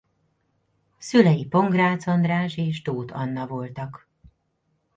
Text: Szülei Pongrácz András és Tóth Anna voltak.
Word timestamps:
Szülei 0.97 1.45
Pongrácz 1.47 2.07
András 2.07 2.57
és 2.57 2.81
Tóth 2.81 3.15
Anna 3.15 3.47
voltak. 3.47 4.07